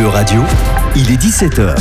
[0.00, 0.42] E-Radio,
[0.96, 1.74] il est 17h.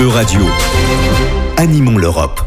[0.00, 0.40] E-Radio,
[1.56, 2.40] animons l'Europe.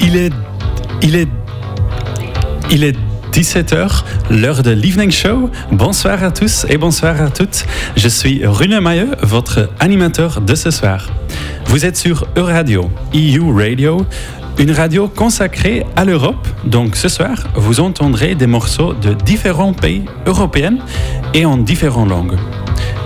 [0.00, 0.32] Il est,
[1.02, 1.28] il est,
[2.70, 2.96] il est
[3.34, 5.50] 17h, l'heure de l'Evening Show.
[5.72, 7.66] Bonsoir à tous et bonsoir à toutes.
[7.96, 11.10] Je suis Rune Mailleux, votre animateur de ce soir.
[11.66, 14.06] Vous êtes sur E-Radio, EU Radio,
[14.60, 16.46] une radio consacrée à l'Europe.
[16.64, 20.76] Donc ce soir, vous entendrez des morceaux de différents pays européens
[21.34, 22.36] et en différentes langues.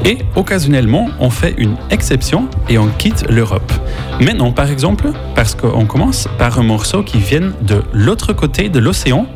[0.04, 3.72] Et occasionnellement, on fait une exception et on quitte l'Europe.
[4.20, 8.78] Maintenant, par exemple, parce qu'on commence par un morceau qui vient de l'autre côté de
[8.78, 9.26] l'océan.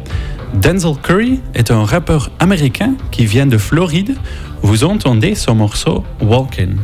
[0.54, 4.16] Denzel Curry est un rappeur américain qui vient de Floride.
[4.62, 6.76] Vous entendez son morceau Walkin'.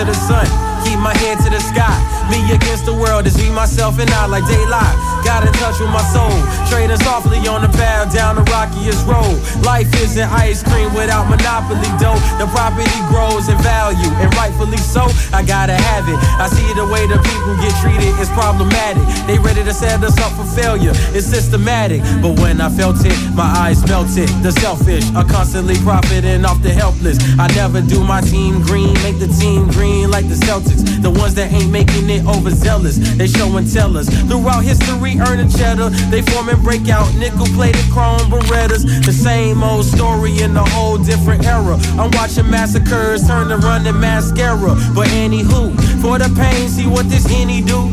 [0.00, 0.46] To the sun,
[0.82, 1.92] keep my head to the sky.
[2.30, 5.19] Me against the world is me, myself, and I like daylight.
[5.24, 6.32] Got in touch with my soul,
[6.68, 9.36] trading softly on the path down the rockiest road.
[9.62, 12.18] Life isn't ice cream without monopoly dough.
[12.40, 15.06] The property grows in value, and rightfully so.
[15.32, 16.18] I gotta have it.
[16.40, 19.04] I see the way the people get treated is problematic.
[19.28, 20.92] They ready to set us up for failure.
[21.14, 24.28] It's systematic, but when I felt it, my eyes melted.
[24.42, 27.18] The selfish are constantly profiting off the helpless.
[27.38, 30.82] I never do my team green, make the team green like the Celtics.
[31.02, 34.08] The ones that ain't making it overzealous, they show and tell us.
[34.28, 38.84] Throughout history, earning cheddar, they form and break out nickel plated chrome berettas.
[39.04, 41.78] The same old story in a whole different era.
[41.98, 44.74] I'm watching massacres turn to running mascara.
[44.94, 47.92] But anywho, for the pain, see what this henny do.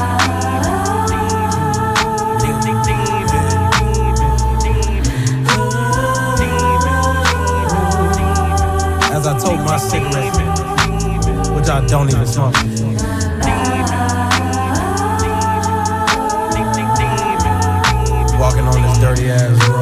[9.41, 10.35] told my cigarette,
[11.55, 12.53] which I don't even smoke.
[18.39, 19.81] Walking on this dirty ass road.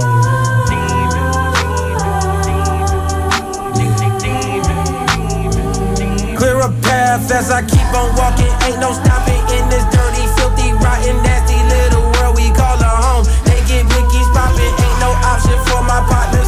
[6.38, 8.53] Clear a path as I keep on walking.
[8.64, 11.38] Ain't no stopping in this dirty, filthy, rotten, nasty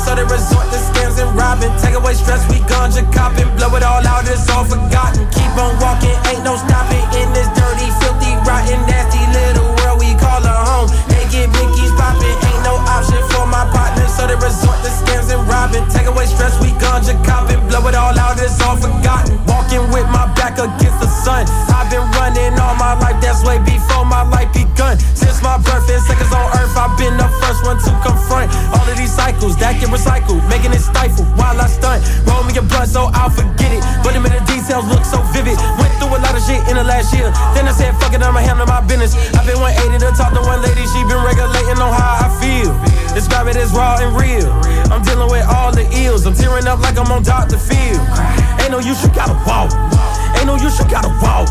[0.06, 1.72] so they resort to scams and robbing.
[1.78, 5.30] Take away stress, we ganja copping, blow it all out, it's all forgotten.
[5.30, 10.10] Keep on walking, ain't no stopping in this dirty, filthy, rotten, nasty little world we
[10.18, 10.90] call a home.
[11.08, 15.30] They get Mickey's popping, ain't no option for my partner, so they resort to scams
[15.30, 15.86] and robbing.
[15.94, 19.38] Take away stress, we ganja copping, blow it all out, it's all forgotten.
[19.46, 21.46] Walking with my back against the sun.
[21.70, 24.98] I've been running all my life, that's way before my life begun.
[25.14, 26.71] Since my birth and seconds on earth,
[39.02, 42.70] I've been 180 to talk to one lady, she been regulating on how I feel.
[43.18, 44.46] Describe it as raw and real.
[44.94, 47.58] I'm dealing with all the ills, I'm tearing up like I'm on Dr.
[47.58, 47.98] Phil.
[48.62, 49.74] Ain't no use, you gotta walk.
[50.38, 51.50] Ain't no use, you gotta walk.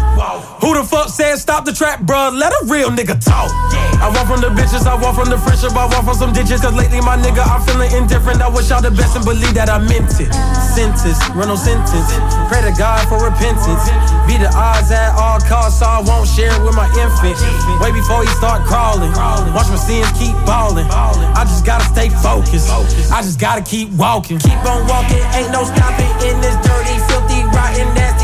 [1.61, 2.33] Stop the trap, bruh?
[2.33, 3.53] Let a real nigga talk.
[4.01, 6.65] I walk from the bitches, I walk from the friendship, I walk from some ditches.
[6.65, 8.41] Cause lately, my nigga, I'm feeling indifferent.
[8.41, 10.33] I wish y'all the best and believe that I meant it.
[10.73, 12.09] Sentence, run no sentence.
[12.49, 13.93] Pray to God for repentance.
[14.25, 17.37] Be the odds at all costs, so I won't share it with my infant.
[17.77, 19.13] Way before he start crawling.
[19.53, 20.89] Watch my sins keep balling.
[20.89, 22.73] I just gotta stay focused.
[23.13, 24.41] I just gotta keep walking.
[24.41, 28.20] Keep on walking, ain't no stopping in this dirty, filthy, rotten, nasty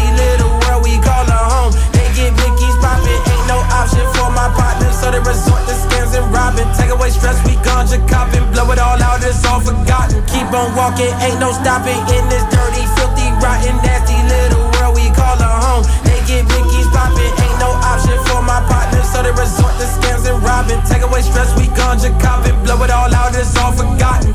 [3.73, 6.69] option for my partner, so they resort to scams and robbing.
[6.75, 10.23] Take away stress, we ganja copping, blow it all out, it's all forgotten.
[10.27, 15.07] Keep on walking, ain't no stopping in this dirty, filthy, rotten, nasty little world we
[15.15, 15.85] call a home.
[16.05, 20.27] They get Mickey's popping, ain't no option for my partner, so they resort to scams
[20.29, 20.81] and robbing.
[20.87, 24.35] Take away stress, we ganja copping, blow it all out, it's all forgotten.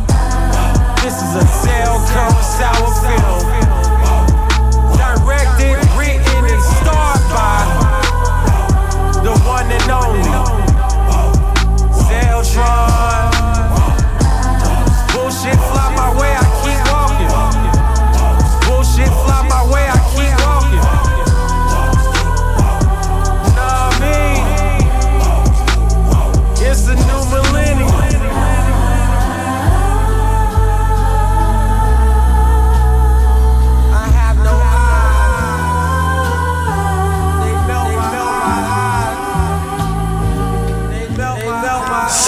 [1.01, 3.90] This is a cell come sour film.
[9.91, 10.23] Only
[12.07, 13.31] Zeltron.
[15.11, 17.31] Bullshit fly my way, I keep walking.
[18.67, 19.85] Bullshit fly my way,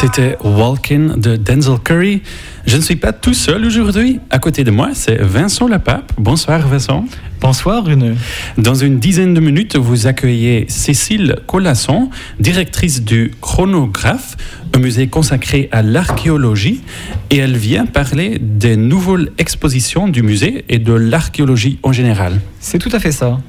[0.04, 2.24] C'était Walkin de Denzel Curry.
[2.66, 4.20] Je ne suis pas tout seul aujourd'hui.
[4.32, 6.12] À côté de moi, c'est Vincent Lapape.
[6.18, 7.06] Bonsoir Vincent.
[7.40, 8.18] Bonsoir Rune.
[8.58, 12.10] Dans une dizaine de minutes, vous accueillez Cécile Collasson,
[12.42, 14.36] directrice du Chronographe,
[14.76, 16.82] un musée consacré à l'archéologie,
[17.30, 22.42] et elle vient parler des nouvelles expositions du musée et de l'archéologie en général.
[22.60, 23.40] C'est tout à fait ça.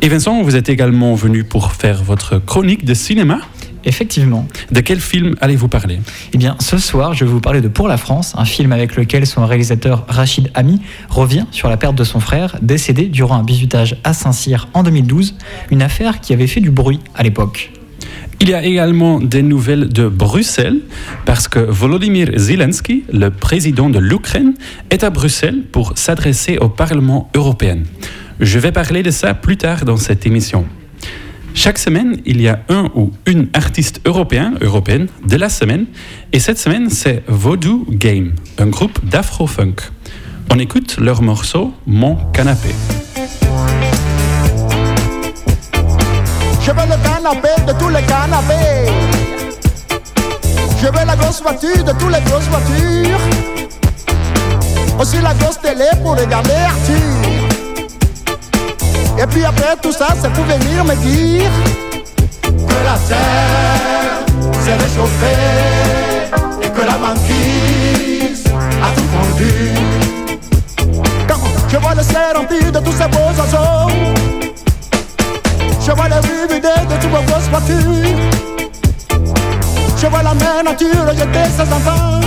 [0.00, 3.40] Et Vincent, vous êtes également venu pour faire votre chronique de cinéma.
[3.84, 4.46] Effectivement.
[4.70, 6.00] De quel film allez-vous parler?
[6.32, 8.96] Eh bien, ce soir, je vais vous parler de Pour la France, un film avec
[8.96, 13.44] lequel son réalisateur Rachid Ami revient sur la perte de son frère, décédé durant un
[13.44, 15.34] bisutage à Saint-Cyr en 2012,
[15.70, 17.72] une affaire qui avait fait du bruit à l'époque.
[18.40, 20.80] Il y a également des nouvelles de Bruxelles
[21.24, 24.54] parce que Volodymyr Zelensky, le président de l'Ukraine,
[24.90, 27.78] est à Bruxelles pour s'adresser au Parlement européen.
[28.40, 30.66] Je vais parler de ça plus tard dans cette émission.
[31.54, 35.86] Chaque semaine, il y a un ou une artiste européen, européenne de la semaine.
[36.32, 39.76] Et cette semaine, c'est Voodoo Game, un groupe d'afro-funk.
[40.50, 42.70] On écoute leur morceau Mon canapé.
[46.60, 48.90] Je veux le canapé de tous les canapés.
[50.80, 53.20] Je veux la grosse voiture de tous les grosses voitures.
[54.98, 57.21] Aussi la grosse télé pour regarder Arthur.
[59.18, 61.50] Et puis après tout ça, c'est pour venir me dire
[62.46, 64.24] que la terre
[64.64, 65.62] s'est réchauffée
[66.62, 68.44] et que la banquise
[68.82, 69.52] a tout fondu.
[71.28, 73.92] Quand je vois le ciel rempli de tous ces beaux oiseaux.
[75.84, 78.18] Je vois les rues vidées de toutes vos grosses voitures.
[79.96, 82.21] Je vois la mer nature jeter ses enfants.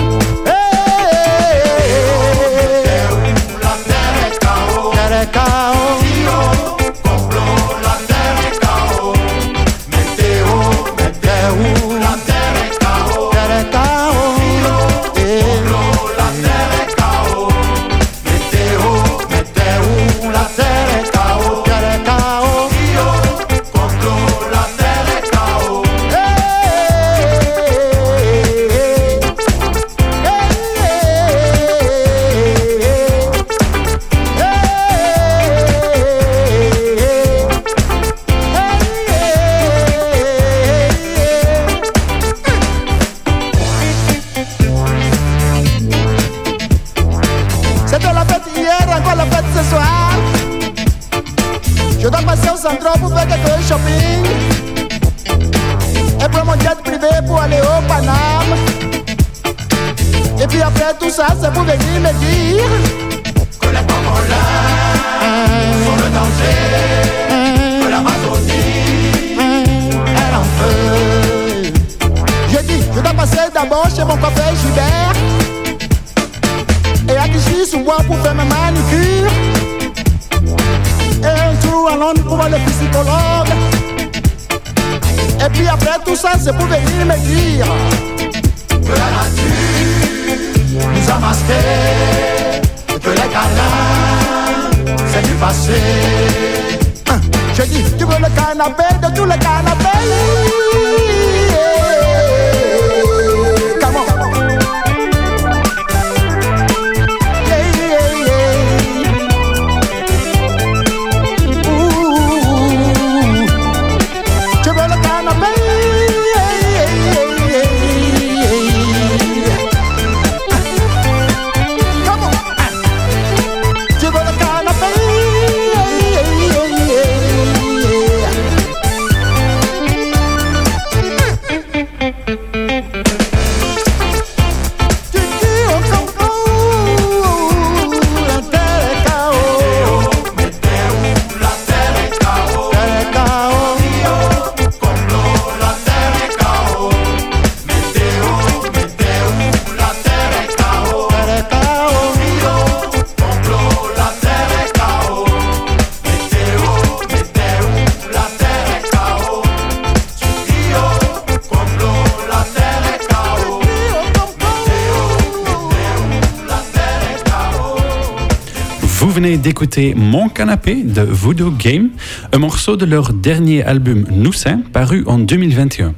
[169.55, 171.91] D'écouter Mon Canapé de Voodoo Game,
[172.33, 175.95] un morceau de leur dernier album Noussin, paru en 2021.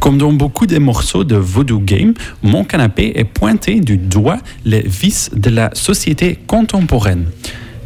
[0.00, 4.82] Comme dans beaucoup des morceaux de Voodoo Game, Mon Canapé est pointé du doigt les
[4.82, 7.24] vices de la société contemporaine.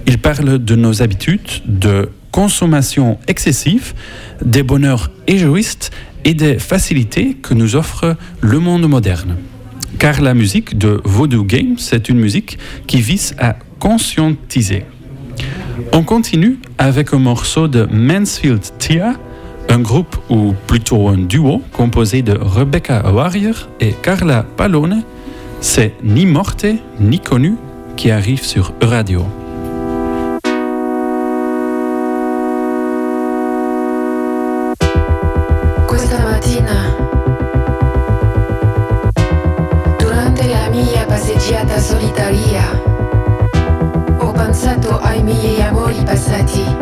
[0.09, 3.95] Il parle de nos habitudes de consommation excessive,
[4.45, 5.93] des bonheurs égoïstes
[6.25, 9.37] et des facilités que nous offre le monde moderne.
[10.01, 14.87] Car la musique de Voodoo Game, c'est une musique qui vise à conscientiser.
[15.93, 19.15] On continue avec un morceau de Mansfield Tia,
[19.69, 25.03] un groupe ou plutôt un duo composé de Rebecca Warrior et Carla Pallone.
[25.61, 26.67] C'est Ni Morte
[27.01, 27.55] ni Connu
[27.97, 29.25] qui arrive sur Radio.
[46.25, 46.74] 赛季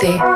[0.00, 0.29] te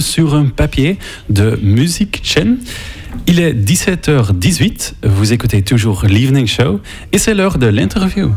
[0.00, 0.98] Sur un papier
[1.30, 2.58] de Music Chen.
[3.26, 6.80] Il est 17h18, vous écoutez toujours l'Evening Show
[7.12, 8.30] et c'est l'heure de l'interview.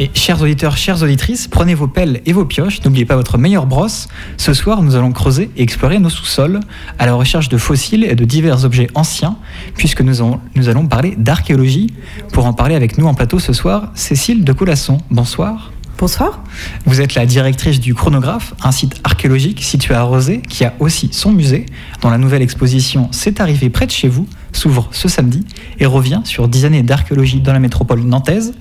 [0.00, 3.66] Et chers auditeurs, chères auditrices, prenez vos pelles et vos pioches, n'oubliez pas votre meilleure
[3.66, 4.08] brosse.
[4.36, 6.60] Ce soir, nous allons creuser et explorer nos sous-sols
[6.98, 9.36] à la recherche de fossiles et de divers objets anciens,
[9.76, 11.92] puisque nous, allons- nous allons parler d'archéologie.
[12.32, 14.98] Pour en parler avec nous en plateau ce soir, Cécile de Colasson.
[15.10, 15.70] Bonsoir.
[15.96, 16.43] Bonsoir.
[16.86, 21.08] Vous êtes la directrice du Chronographe, un site archéologique situé à Rosé qui a aussi
[21.12, 21.66] son musée,
[22.02, 25.44] dont la nouvelle exposition C'est arrivé près de chez vous s'ouvre ce samedi
[25.78, 28.54] et revient sur 10 années d'archéologie dans la métropole nantaise,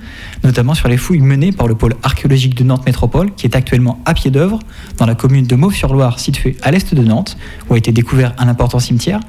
[0.44, 4.00] notamment sur les fouilles menées par le pôle archéologique de Nantes Métropole, qui est actuellement
[4.06, 4.60] à pied d'œuvre
[4.98, 7.38] dans la commune de Mauves-sur-Loire, située à l'est de Nantes,
[7.70, 9.20] où a été découvert un important cimetière.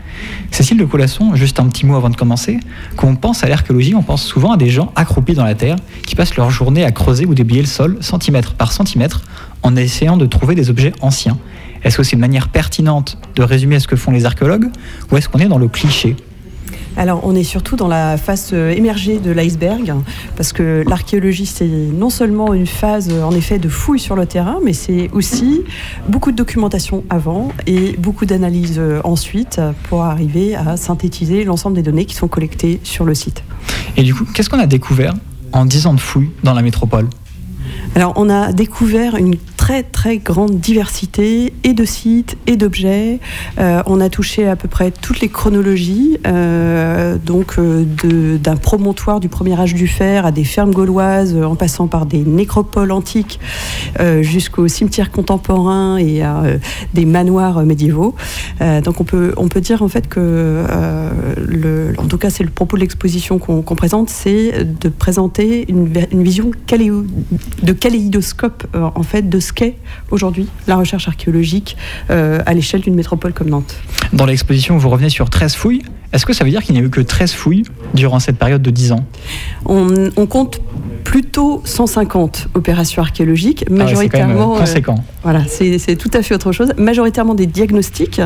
[0.50, 2.59] Cécile de Colasson, juste un petit mot avant de commencer.
[2.96, 5.77] Quand on pense à l'archéologie, on pense souvent à des gens accroupis dans la terre
[6.07, 9.23] qui passent leur journée à creuser ou déblayer le sol centimètre par centimètre
[9.62, 11.38] en essayant de trouver des objets anciens.
[11.83, 14.71] Est-ce que c'est une manière pertinente de résumer ce que font les archéologues
[15.11, 16.17] ou est-ce qu'on est dans le cliché?
[16.97, 19.95] Alors, on est surtout dans la face euh, émergée de l'iceberg,
[20.37, 24.27] parce que l'archéologie, c'est non seulement une phase, euh, en effet, de fouille sur le
[24.27, 25.62] terrain, mais c'est aussi
[26.09, 31.83] beaucoup de documentation avant et beaucoup d'analyses euh, ensuite pour arriver à synthétiser l'ensemble des
[31.83, 33.43] données qui sont collectées sur le site.
[33.97, 35.14] Et du coup, qu'est-ce qu'on a découvert
[35.53, 37.09] en 10 ans de fouilles dans la métropole?
[37.95, 43.21] Alors, on a découvert une très très grande diversité et de sites et d'objets.
[43.59, 47.85] Euh, on a touché à peu près toutes les chronologies, euh, donc euh,
[48.37, 52.19] d'un promontoire du premier âge du fer à des fermes gauloises, en passant par des
[52.25, 53.39] nécropoles antiques
[54.01, 56.43] euh, jusqu'aux cimetières contemporains et à
[56.93, 58.15] des manoirs médiévaux.
[58.85, 59.05] Donc on
[59.49, 60.65] peut dire en fait que
[61.99, 66.51] en tout cas c'est le propos de l'exposition qu'on présente, c'est de présenter une vision
[66.67, 67.07] caléo-
[67.63, 69.77] de kaléidoscope euh, en fait de ce qu'est
[70.11, 71.77] aujourd'hui la recherche archéologique
[72.11, 73.77] euh, à l'échelle d'une métropole comme Nantes.
[74.14, 75.83] Dans l'exposition, vous revenez sur 13 fouilles.
[76.14, 78.62] Est-ce que ça veut dire qu'il n'y a eu que 13 fouilles durant cette période
[78.62, 79.05] de 10 ans?
[79.66, 80.61] On, on compte
[81.03, 84.55] plutôt 150 opérations archéologiques, Ah ouais, euh, majoritairement.
[84.57, 85.05] conséquent.
[85.23, 86.73] Voilà, c'est tout à fait autre chose.
[86.79, 88.20] Majoritairement des diagnostics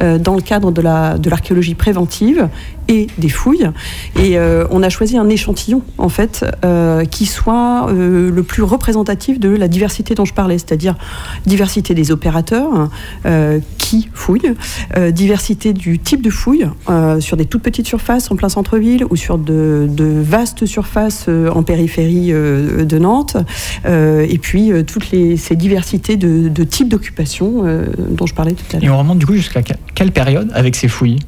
[0.00, 2.48] euh, dans le cadre de la- de l'archéologie préventive
[2.88, 3.70] et des fouilles.
[4.18, 8.62] Et euh, on a choisi un échantillon, en fait, euh, qui soit euh, le plus
[8.62, 10.96] représentatif de la diversité dont je parlais, c'est-à-dire
[11.46, 12.90] diversité des opérateurs
[13.78, 14.54] qui fouillent,
[15.12, 16.66] diversité du type de fouille
[17.20, 19.88] sur des toutes petites surfaces en plein centre-ville ou sur de,
[20.22, 23.36] vastes surfaces en périphérie de Nantes,
[23.86, 25.04] et puis toutes
[25.36, 27.64] ces diversités de, de types d'occupation
[28.10, 28.84] dont je parlais tout à l'heure.
[28.84, 31.18] Et on remonte du coup jusqu'à que- quelle période avec ces fouilles?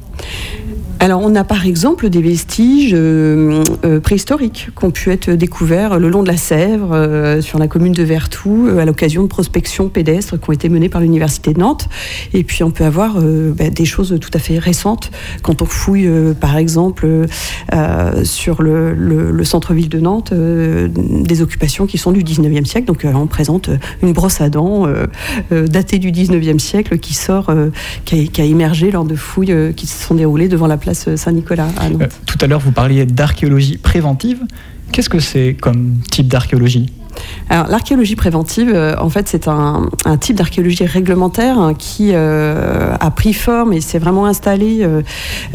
[1.03, 5.99] Alors, on a par exemple des vestiges euh, euh, préhistoriques qui ont pu être découverts
[5.99, 9.89] le long de la Sèvre, euh, sur la commune de Vertou, à l'occasion de prospections
[9.89, 11.89] pédestres qui ont été menées par l'Université de Nantes.
[12.33, 15.11] Et puis, on peut avoir bah, des choses tout à fait récentes
[15.41, 17.05] quand on fouille, par exemple,
[18.23, 22.87] sur le, le- le centre-ville de Nantes, des occupations qui sont du 19e siècle.
[22.87, 23.69] Donc, on présente
[24.01, 24.87] une brosse à dents
[25.51, 27.53] datée du 19e siècle qui sort,
[28.05, 30.92] qui, a, qui a émergé lors de fouilles qui se sont déroulées devant la place
[30.93, 31.67] Saint-Nicolas.
[31.81, 34.39] Euh, Tout à l'heure, vous parliez d'archéologie préventive.
[34.91, 36.91] Qu'est-ce que c'est comme type d'archéologie?
[37.49, 43.33] L'archéologie préventive, euh, en fait, c'est un, type d'archéologie réglementaire hein, qui euh, a pris
[43.33, 44.87] forme et s'est vraiment installé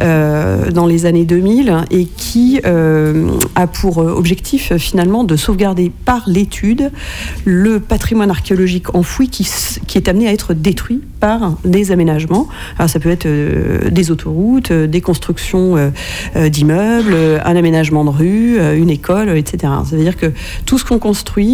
[0.01, 6.91] euh, dans les années 2000 et qui a pour objectif, finalement, de sauvegarder par l'étude
[7.45, 9.49] le patrimoine archéologique enfoui qui,
[9.95, 12.49] est amené à être détruit par des aménagements.
[12.79, 13.27] Alors, ça peut être
[13.89, 15.93] des autoroutes, des constructions
[16.37, 19.73] d'immeubles, un aménagement de rue, une école, etc.
[19.85, 20.33] Ça veut dire que
[20.67, 21.48] tout ce qu'on construit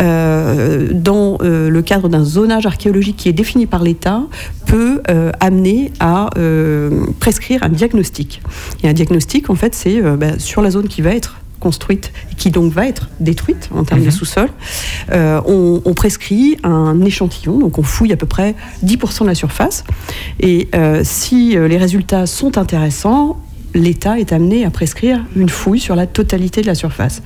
[0.00, 4.22] euh, dans euh, le cadre d'un zonage archéologique qui est défini par l'État
[4.66, 6.30] peut euh, amener à
[7.20, 8.42] prescrire un diagnostic.
[8.82, 12.50] Et un diagnostic, en fait, c'est bah, sur la zone qui va être construite qui
[12.50, 14.48] donc va être détruite en termes de sous-sol,
[15.10, 19.34] euh, on, on prescrit un échantillon, donc on fouille à peu près 10% de la
[19.34, 19.84] surface.
[20.40, 23.38] Et euh, si les résultats sont intéressants,
[23.78, 27.22] l'État est amené à prescrire une fouille sur la totalité de la surface.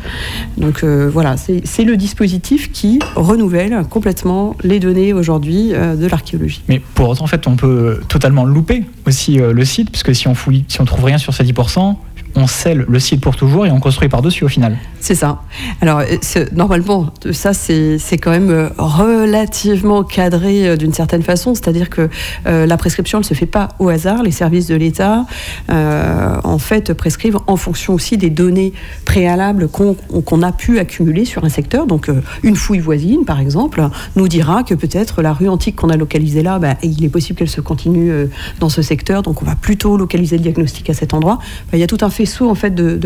[0.56, 6.62] Donc euh, voilà, c'est le dispositif qui renouvelle complètement les données aujourd'hui euh, de l'archéologie.
[6.68, 10.28] Mais pour autant, en fait, on peut totalement louper aussi euh, le site, puisque si
[10.28, 11.96] on fouille, si on trouve rien sur ces 10%,
[12.34, 14.78] on scelle le site pour toujours et on construit par-dessus au final.
[15.00, 15.42] C'est ça.
[15.80, 21.54] Alors, euh, normalement, ça, c'est quand même euh, relativement cadré euh, d'une certaine façon.
[21.54, 22.08] C'est-à-dire que
[22.44, 24.22] la prescription ne se fait pas au hasard.
[24.22, 25.26] Les services de l'État,
[25.68, 28.72] en fait, prescrivent en fonction aussi des données
[29.04, 31.86] préalables qu'on a pu accumuler sur un secteur.
[31.86, 32.10] Donc,
[32.42, 36.42] une fouille voisine, par exemple, nous dira que peut-être la rue antique qu'on a localisée
[36.42, 38.12] là, bah, il est possible qu'elle se continue
[38.60, 39.22] dans ce secteur.
[39.22, 41.38] Donc, on va plutôt localiser le diagnostic à cet endroit.
[41.40, 42.98] Enfin, il y a tout un faisceau en fait de-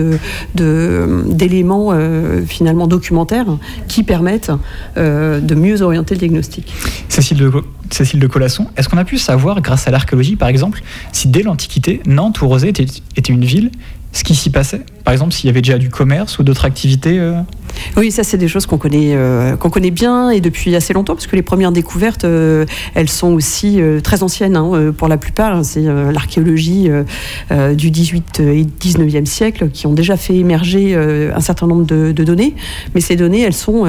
[1.32, 3.46] d'éléments euh, finalement documentaires
[3.88, 4.52] qui permettent
[4.96, 6.72] euh, de mieux orienter le diagnostic.
[7.08, 7.52] Cécile de,
[7.90, 11.42] Cécile de Colasson, est-ce qu'on a pu savoir, grâce à l'archéologie par exemple, si dès
[11.42, 13.70] l'Antiquité, Nantes ou Rosé était, était une ville,
[14.12, 17.18] ce qui s'y passait Par exemple, s'il y avait déjà du commerce ou d'autres activités
[17.18, 17.40] euh
[17.96, 21.14] Oui, ça c'est des choses qu'on connaît, euh, qu'on connaît bien et depuis assez longtemps,
[21.14, 25.16] parce que les premières découvertes, euh, elles sont aussi euh, très anciennes hein, pour la
[25.16, 25.64] plupart.
[25.64, 26.90] C'est euh, l'archéologie
[27.74, 32.54] du 18 et 19e siècle qui ont déjà fait émerger un certain nombre de, données,
[32.94, 33.84] mais ces données, elles sont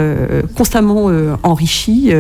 [0.56, 1.10] constamment
[1.44, 2.12] enrichies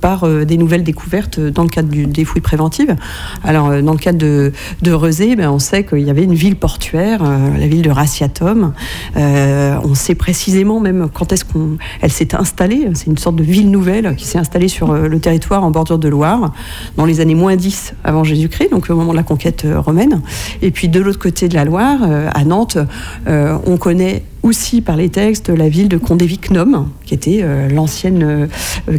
[0.00, 2.96] par des nouvelles découvertes dans le cadre des fouilles préventives.
[3.44, 6.56] Alors, dans le cadre de, de Rezé, ben, on sait qu'il y avait une ville
[6.56, 8.72] portuaire, la ville de Raciatum.
[9.16, 12.88] On sait précisément même quand est-ce qu'elle s'est installée.
[12.94, 15.98] C'est une sorte de ville nouvelle qui s'est installée sur euh, le territoire en bordure
[15.98, 16.52] de Loire
[16.96, 20.20] dans les années moins 10 avant Jésus-Christ, donc au moment de la conquête euh, romaine.
[20.62, 22.78] Et puis de l'autre côté de la Loire, euh, à Nantes,
[23.26, 28.48] on connaît aussi par les textes la ville de Condé-Vicnum, qui était l'ancienne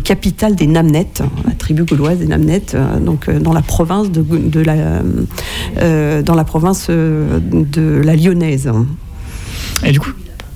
[0.04, 6.22] capitale des Namnettes, la tribu gauloise des Namnettes, donc dans la province de, de la,
[6.22, 8.72] dans la province de la Lyonnaise.
[9.84, 10.12] Et du coup,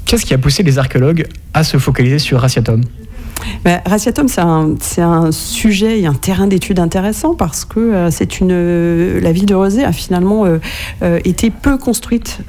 [0.05, 2.81] qu'est-ce qui a poussé les archéologues à se focaliser sur Raciatum
[3.63, 8.49] Bah, Raciatum, c'est un, un sujet et un terrain d'étude intéressant parce que euh, une,
[8.51, 12.39] euh, la ville de Rezé a finalement euh, été peu construite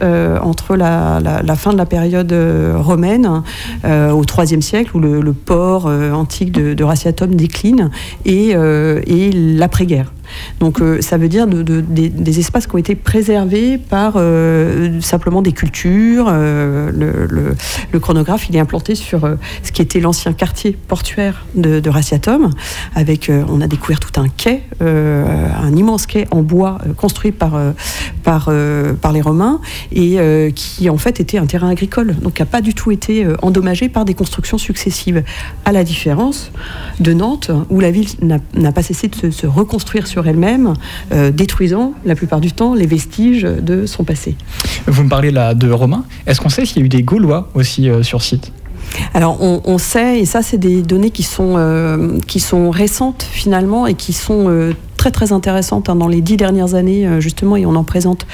[0.43, 2.33] entre la, la- fin de la période
[2.77, 3.43] romaine
[3.85, 7.91] au IIIe siècle où le, port antique de, de Raciatum décline
[8.25, 10.13] et, et l'après-guerre.
[10.61, 15.01] Donc euh, ça veut dire de- de- des, espaces qui ont été préservés par euh,
[15.01, 16.27] simplement des cultures.
[16.29, 19.29] euh, le, chronographe il est implanté sur
[19.63, 21.91] ce qui était l'ancien quartier portuaire de, de.
[22.95, 27.59] Avec, on a découvert tout un quai, un immense quai en bois construit par,
[28.23, 29.61] par, les Romains
[29.93, 30.19] et
[30.55, 33.89] qui en fait était un terrain agricole, donc qui n'a pas du tout été endommagé
[33.89, 35.25] par des constructions successives.
[35.65, 36.51] À la différence
[37.01, 40.75] de Nantes, où la ville n'a pas cessé de se, se reconstruire sur elle-même,
[41.13, 44.37] euh, détruisant la plupart du temps les vestiges de son passé.
[44.87, 46.05] Vous me parlez là de Romains.
[46.27, 48.53] Est-ce qu'on sait s'il y a eu des Gaulois aussi euh, sur site?
[49.15, 53.27] Alors on, on sait, et ça c'est des données qui sont, euh, qui sont récentes
[53.29, 57.67] finalement et qui sont très très intéressantes hein, dans les dix dernières années justement, et
[57.67, 58.27] on en présente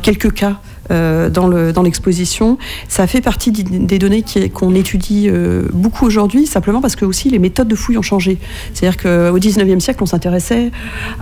[0.00, 0.60] quelques cas.
[0.90, 6.46] Euh, dans le- dans l'exposition, ça fait partie des données qu'on étudie euh, beaucoup aujourd'hui,
[6.46, 8.38] simplement parce que aussi les méthodes de fouilles ont changé.
[8.74, 10.70] C'est-à-dire qu'au 19e siècle, on s'intéressait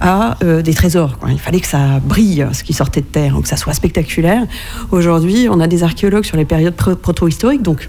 [0.01, 1.19] à euh, des trésors.
[1.29, 4.43] Il fallait que ça brille, ce qui sortait de terre, que ça soit spectaculaire.
[4.91, 7.89] Aujourd'hui, on a des archéologues sur les périodes proto-historiques, donc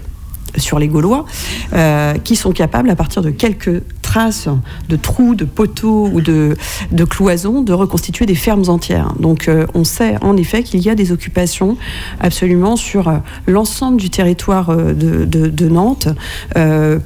[0.56, 1.24] sur les Gaulois,
[1.72, 4.48] euh, qui sont capables, à partir de quelques traces
[4.88, 6.56] de trous, de poteaux ou de,
[7.08, 9.12] cloisons, de reconstituer des fermes entières.
[9.20, 11.76] Donc euh, on sait en effet qu'il y a des occupations
[12.20, 16.08] absolument sur euh, l'ensemble du territoire de, de- Nantes,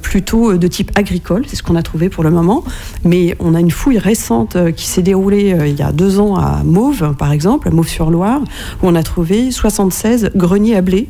[0.01, 2.63] plutôt de type agricole, c'est ce qu'on a trouvé pour le moment.
[3.03, 6.63] Mais on a une fouille récente qui s'est déroulée il y a deux ans à
[6.63, 8.39] Mauve, par exemple, à Mauve-sur-Loire,
[8.81, 11.09] où on a trouvé 76 greniers à blé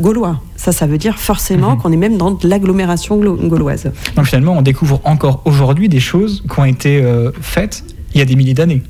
[0.00, 0.40] gaulois.
[0.58, 3.90] Ça, ça veut dire forcément qu'on est même dans de l'agglomération glo- gauloise.
[4.16, 8.22] Donc finalement, on découvre encore aujourd'hui des choses qui ont été euh, faites il y
[8.22, 8.82] a des milliers d'années.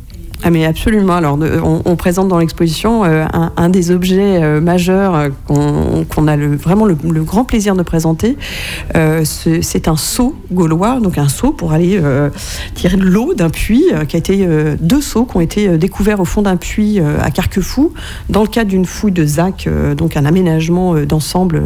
[0.45, 1.15] Ah mais absolument.
[1.15, 1.37] Alors,
[1.85, 3.25] on, présente dans l'exposition euh,
[3.57, 8.37] un, des objets euh, majeurs euh, qu'on a vraiment le, grand plaisir de présenter.
[8.95, 12.01] Ce- C'est un seau gaulois, donc un seau pour aller
[12.75, 14.47] tirer de l'eau d'un puits, qui a été
[14.81, 17.93] deux seaux qui ont été découverts au fond d'un puits à Carquefou,
[18.31, 21.63] dans le cadre d'une fouille de ZAC, donc un aménagement d'ensemble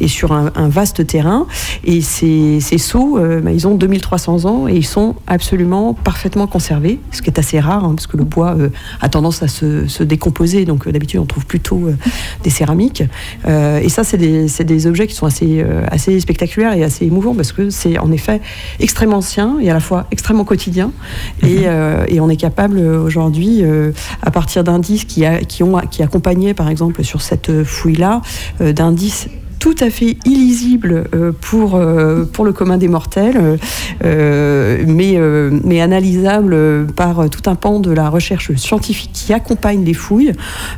[0.00, 1.46] et sur un, vaste terrain.
[1.84, 7.22] Et ces, seaux, bah, ils ont 2300 ans et ils sont absolument parfaitement conservés, ce
[7.22, 8.68] qui est assez rare, hein, parce que le bois euh,
[9.00, 10.64] a tendance à se, se décomposer.
[10.64, 11.96] Donc euh, d'habitude, on trouve plutôt euh,
[12.42, 13.04] des céramiques.
[13.46, 17.70] Et ça, c'est des, objets qui sont assez, assez spectaculaires et assez émouvants, parce que
[17.70, 18.40] c'est en effet
[18.80, 20.90] extrêmement ancien et à la fois extrêmement quotidien.
[21.42, 21.64] Et,
[22.08, 23.62] et on est capable aujourd'hui,
[24.22, 28.22] à partir d'indices qui, a- qui, ont, qui accompagnaient, par exemple, sur cette fouille-là,
[28.60, 29.28] d'indices
[29.62, 33.58] tout à fait illisibles euh, pour, euh, pour le commun des mortels,
[34.04, 40.32] euh, mais, euh, par tout un pan de la recherche scientifique qui accompagne les fouilles,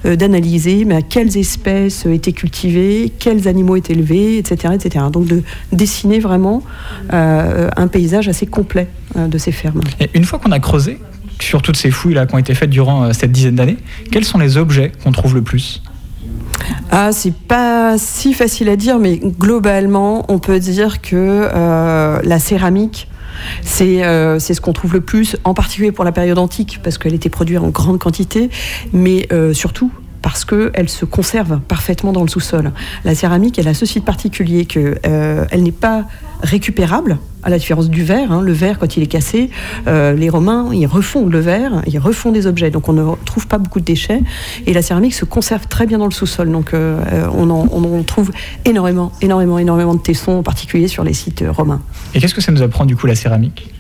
[0.05, 4.75] d'analyser quelles espèces étaient cultivées, quels animaux étaient élevés, etc.
[4.75, 5.07] etc.
[5.11, 5.43] Donc de
[5.73, 6.63] dessiner vraiment
[7.11, 9.81] un paysage assez complet de ces fermes.
[10.13, 10.99] Une fois qu'on a creusé
[11.41, 13.79] sur toutes ces fouilles là qui ont été faites durant cette dizaine d'années,
[14.11, 15.83] quels sont les objets qu'on trouve le plus?
[16.91, 21.17] Ah, c'est pas si facile à dire, mais globalement, on peut dire que
[21.53, 23.09] euh, la céramique,
[23.63, 26.99] c'est euh, c'est ce qu'on trouve le plus, en particulier pour la période antique, parce
[26.99, 28.51] qu'elle était produite en grande quantité,
[28.93, 29.91] mais euh, surtout
[30.25, 32.73] parce qu'elle se conserve parfaitement dans le sous-sol.
[33.05, 36.07] La céramique, elle a ce site particulier que euh, elle n'est pas
[36.43, 38.33] récupérable, à la différence du verre.
[38.33, 38.41] hein.
[38.41, 39.51] Le verre, quand il est cassé,
[39.87, 42.71] euh, les Romains, ils refont le verre, ils refont des objets.
[42.71, 44.23] Donc on ne trouve pas beaucoup de déchets.
[44.67, 46.51] Et la céramique se conserve très bien dans le sous-sol.
[46.51, 48.31] Donc euh, euh, on, en, on en trouve
[48.65, 51.83] énormément, énormément, énormément de tessons, en particulier sur les sites romains.
[52.15, 53.71] Et qu'est-ce que ça nous apprend du coup la céramique?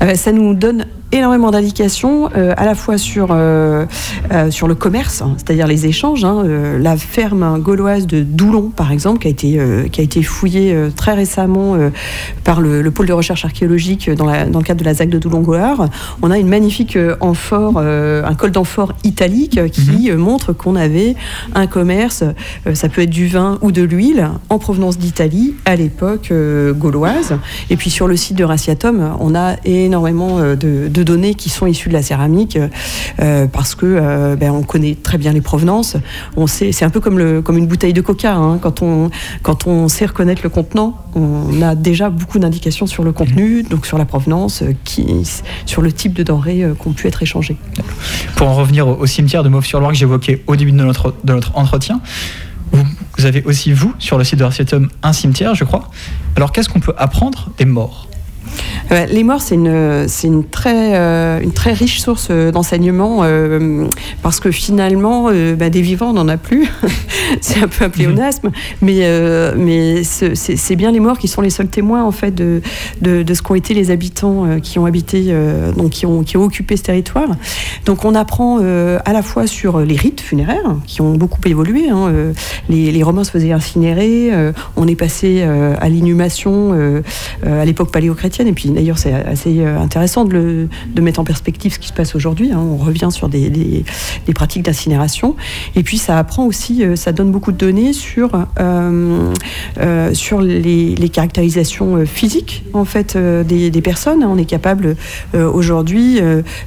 [0.00, 3.86] Ah ben, ça nous donne énormément d'indications, euh, à la fois sur, euh,
[4.32, 6.24] euh, sur le commerce, hein, c'est-à-dire les échanges.
[6.24, 6.42] hein.
[6.78, 9.60] La ferme gauloise de Doulon, par exemple, qui a été,
[9.92, 11.76] qui a été fouillée très récemment
[12.44, 15.08] par le, le pôle de recherche archéologique dans, la- dans le cadre de la ZAC
[15.08, 15.88] de Doulon-Gauloir.
[16.22, 21.14] On a une magnifique amphore, un col d'amphore italique qui euh, montre qu'on avait
[21.54, 22.24] un commerce,
[22.74, 26.32] ça peut être du vin ou de l'huile, en provenance d'Italie à l'époque
[26.76, 27.36] gauloise.
[27.70, 31.66] Et puis sur le site de Raciatum, on a énormément de, de données qui sont
[31.66, 32.58] issues de la céramique
[33.20, 35.96] euh, parce que euh, ben, on connaît très bien les provenances.
[36.36, 38.34] On sait, c'est un peu comme, le, comme une bouteille de coca.
[38.34, 38.58] hein.
[38.58, 39.10] Quand, on,
[39.42, 43.86] quand on sait reconnaître le contenant, on a déjà beaucoup d'indications sur le contenu, donc
[43.86, 45.06] sur la provenance, euh, qui,
[45.66, 47.56] sur le type de denrées euh, qui ont pu être échangées.
[48.36, 51.32] Pour en revenir au, au cimetière de Mauve-sur-Loire que j'évoquais au début de notre, de
[51.32, 52.00] notre entretien,
[52.72, 52.84] vous,
[53.18, 55.90] vous avez aussi, vous, sur le site de Arcietum, un cimetière, je crois.
[56.36, 58.08] Alors qu'est-ce qu'on peut apprendre des morts?
[58.92, 60.06] Euh, les morts, c'est une, euh,
[61.54, 63.22] très riche source euh, d'enseignement
[64.22, 66.68] parce que finalement, bah, des vivants, on n'en a plus.
[67.40, 68.50] c'est un peu un pléonasme,
[68.82, 69.00] mais,
[69.56, 72.60] mais ce- c'est bien les morts qui sont les seuls témoins en fait de,
[73.02, 75.34] ce qu'ont été les habitants qui ont habité,
[75.76, 77.28] donc qui ont, occupé ce territoire.
[77.84, 81.88] Donc on apprend à la fois sur les rites funéraires qui ont beaucoup évolué.
[81.90, 82.12] hein,
[82.68, 84.30] les, les Romains se faisaient incinérer,
[84.76, 87.02] on est passé à l'inhumation
[87.44, 91.24] à l'époque paléochrétienne, et puis d'ailleurs, c'est assez euh, intéressant de, le- de mettre en
[91.24, 92.50] perspective ce qui se passe aujourd'hui.
[92.52, 92.58] hein.
[92.60, 93.84] On revient sur des, des-
[94.34, 95.34] pratiques d'incinération.
[95.76, 98.30] Et puis, ça apprend aussi, euh, ça donne beaucoup de données sur,
[98.60, 99.32] euh,
[100.14, 104.24] sur les, caractérisations physiques en fait des, personnes.
[104.24, 104.96] On est capable
[105.34, 106.20] aujourd'hui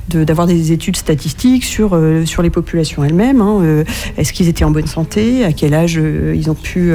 [0.09, 3.41] d'avoir des études statistiques sur, sur les populations elles-mêmes.
[3.41, 3.83] hein.
[4.17, 5.99] Est-ce qu'ils étaient en bonne santé À quel âge
[6.35, 6.91] ils ont pu,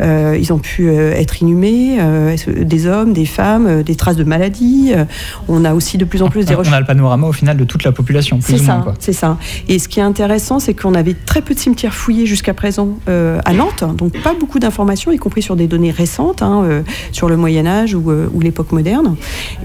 [0.00, 1.98] ils ont pu être inhumés
[2.56, 4.92] Des hommes, des femmes, des traces de maladies.
[4.94, 5.04] Euh,
[5.48, 6.76] On a aussi de plus en plus des On recherches.
[6.76, 8.94] a le panorama au final de toute la population, plus C'est ou moins.
[8.98, 9.36] c'est ça.
[9.68, 12.88] Et ce qui est intéressant, c'est qu'on avait très peu de cimetières fouillés jusqu'à présent
[13.08, 16.82] euh, à Nantes, donc pas beaucoup d'informations, y compris sur des données récentes, hein, euh,
[17.12, 19.16] sur le Moyen Âge ou, euh, ou l'époque moderne.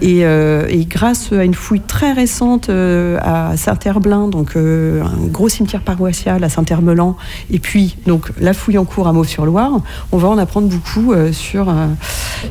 [0.02, 6.44] Et, et grâce à une fouille très récente à Saint-Herblain, donc un gros cimetière paroissial
[6.44, 7.16] à Saint-Hermelan,
[7.52, 9.72] et puis donc la fouille en cours à Mauve-sur-Loire,
[10.12, 11.74] on va en apprendre beaucoup sur,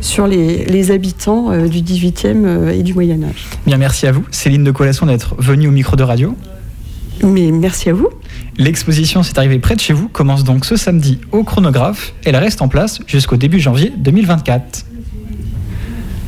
[0.00, 1.50] sur les, les habitants
[1.82, 3.46] du 18e euh, et du Moyen Âge.
[3.66, 6.37] Bien, merci à vous, Céline de Colasson, d'être venue au micro de radio.
[7.22, 8.08] Mais merci à vous.
[8.56, 12.12] L'exposition C'est arrivé près de chez vous commence donc ce samedi au chronographe.
[12.24, 14.87] Elle reste en place jusqu'au début janvier 2024.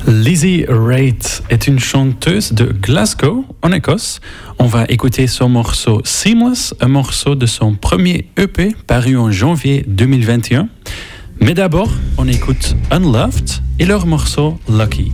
[0.08, 4.20] Lizzie Wright est une chanteuse de Glasgow, en Écosse.
[4.60, 9.84] On va écouter son morceau Seamless, un morceau de son premier EP paru en janvier
[9.88, 10.68] 2021.
[11.40, 15.12] Mais d'abord, on écoute Unloved et leur morceau Lucky.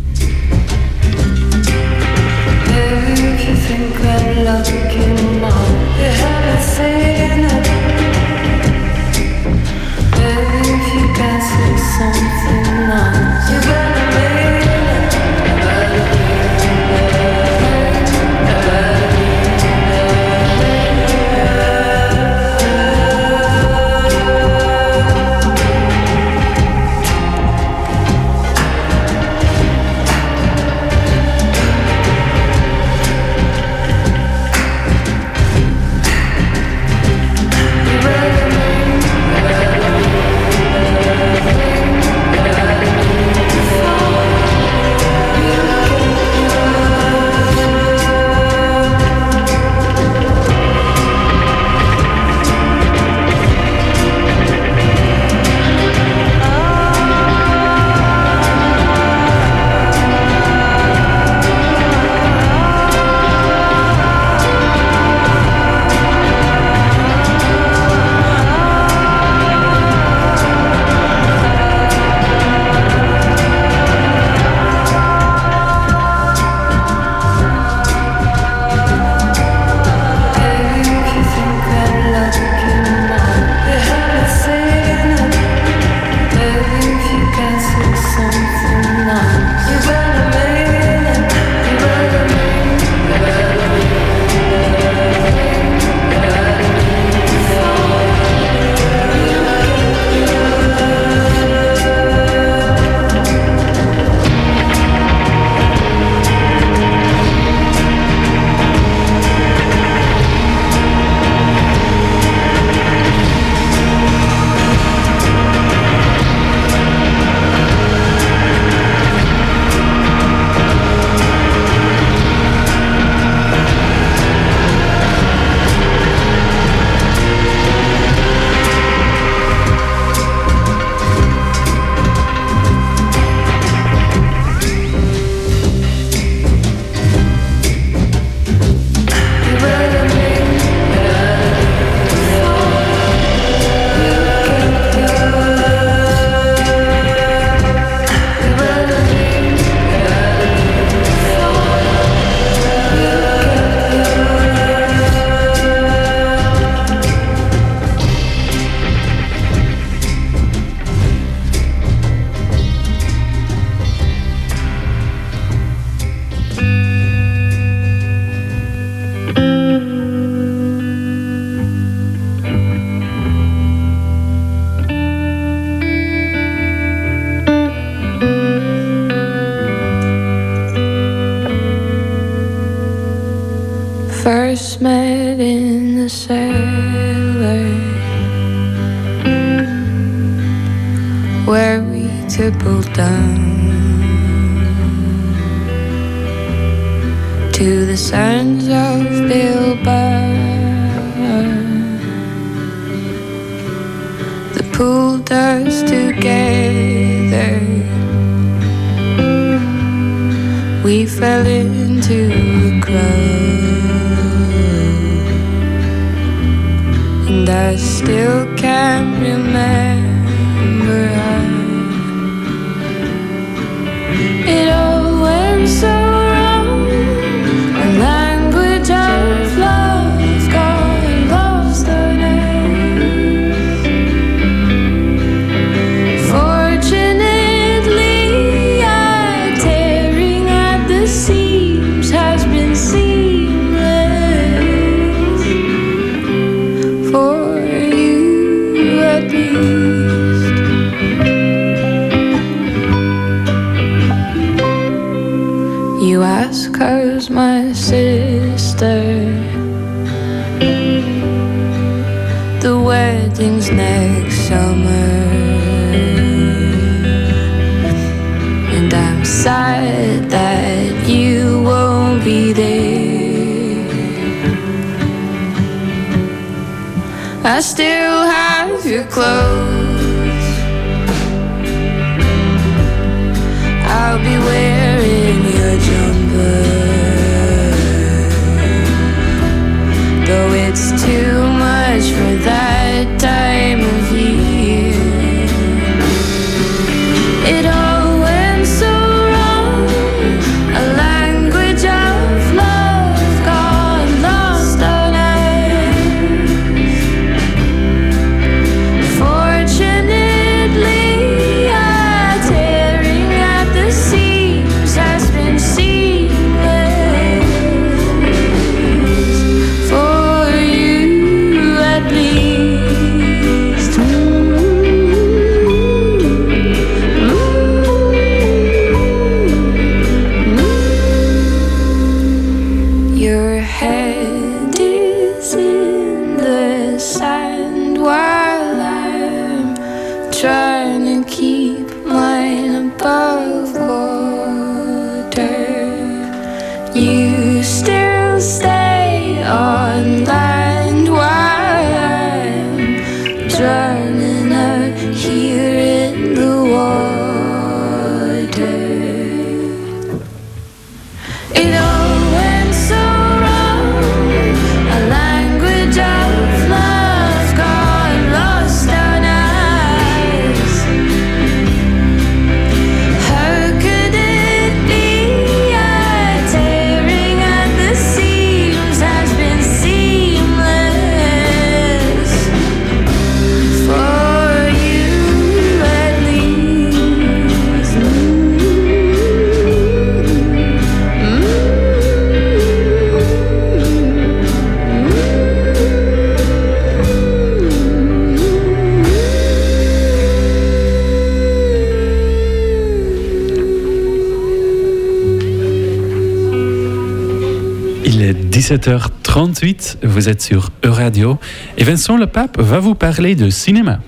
[408.62, 411.36] 17h38, vous êtes sur Euradio
[411.78, 413.98] et Vincent Le Pape va vous parler de cinéma.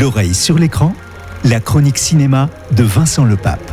[0.00, 0.94] L'oreille sur l'écran,
[1.44, 3.70] la chronique cinéma de Vincent Le Pape.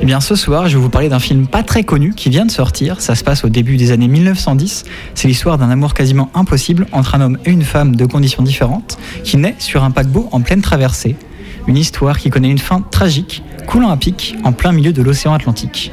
[0.00, 2.46] Eh bien, ce soir, je vais vous parler d'un film pas très connu qui vient
[2.46, 3.02] de sortir.
[3.02, 4.84] Ça se passe au début des années 1910.
[5.14, 8.96] C'est l'histoire d'un amour quasiment impossible entre un homme et une femme de conditions différentes
[9.22, 11.16] qui naît sur un paquebot en pleine traversée.
[11.66, 15.34] Une histoire qui connaît une fin tragique, coulant à pic en plein milieu de l'océan
[15.34, 15.92] Atlantique.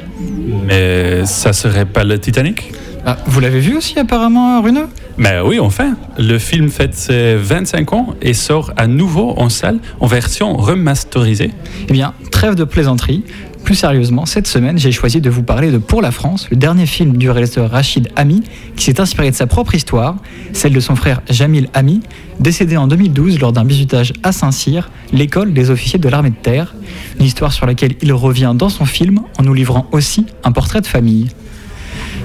[0.70, 2.72] Mais ça serait pas le Titanic?
[3.04, 4.86] Ah, vous l'avez vu aussi apparemment, Runeux
[5.18, 5.96] Mais oui, enfin.
[6.16, 11.50] Le film fête ses 25 ans et sort à nouveau en salle en version remasterisée.
[11.88, 13.24] Eh bien, trêve de plaisanterie.
[13.64, 16.86] Plus sérieusement, cette semaine, j'ai choisi de vous parler de Pour la France, le dernier
[16.86, 18.42] film du réalisateur Rachid Ami,
[18.76, 20.16] qui s'est inspiré de sa propre histoire,
[20.52, 22.00] celle de son frère Jamil Ami,
[22.38, 26.74] décédé en 2012 lors d'un bisutage à Saint-Cyr, l'école des officiers de l'armée de terre.
[27.18, 30.80] Une histoire sur laquelle il revient dans son film en nous livrant aussi un portrait
[30.80, 31.28] de famille.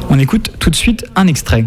[0.10, 1.66] On écoute tout de suite un extrait.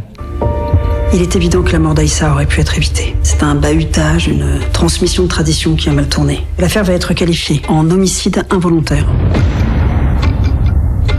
[1.14, 3.16] Il est évident que la mort d'Aïssa aurait pu être évitée.
[3.22, 6.44] C'est un bahutage, une transmission de tradition qui a mal tourné.
[6.58, 9.06] L'affaire va être qualifiée en homicide involontaire.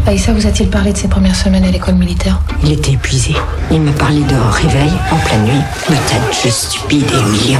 [0.10, 3.36] Aïssa vous a-t-il parlé de ses premières semaines à l'école militaire Il était épuisé.
[3.70, 5.62] Il me parlait de réveil en pleine nuit.
[5.88, 7.60] Me tas de jeux stupides et humiliants.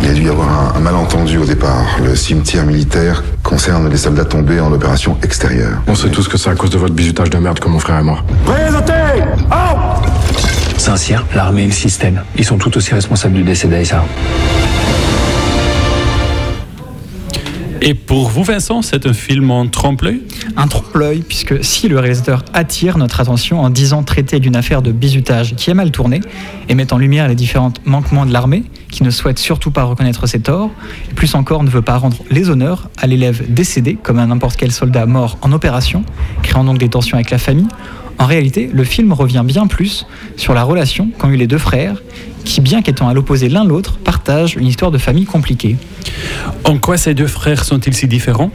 [0.00, 1.98] Il y a dû y avoir un, un malentendu au départ.
[2.02, 5.82] Le cimetière militaire concerne les soldats tombés en opération extérieure.
[5.86, 7.98] On sait tous que c'est à cause de votre bisutage de merde que mon frère
[7.98, 8.24] est mort.
[8.46, 9.24] Présentez
[10.78, 12.22] Saint-Cyr, l'armée et le système.
[12.38, 14.02] Ils sont tout aussi responsables du décès d'Aïssa.
[17.88, 20.22] Et pour vous, Vincent, c'est un film en trompe-l'œil?
[20.56, 24.90] Un trompe-l'œil, puisque si le réalisateur attire notre attention en disant traiter d'une affaire de
[24.90, 26.20] bizutage qui a mal tourné
[26.68, 30.26] et met en lumière les différents manquements de l'armée, qui ne souhaite surtout pas reconnaître
[30.26, 30.72] ses torts,
[31.08, 34.56] et plus encore ne veut pas rendre les honneurs à l'élève décédé comme à n'importe
[34.56, 36.04] quel soldat mort en opération,
[36.42, 37.68] créant donc des tensions avec la famille,
[38.18, 40.06] en réalité, le film revient bien plus
[40.36, 42.02] sur la relation qu'ont eu les deux frères,
[42.44, 45.76] qui, bien qu'étant à l'opposé l'un l'autre, partagent une histoire de famille compliquée.
[46.64, 48.50] En quoi ces deux frères sont-ils si différents?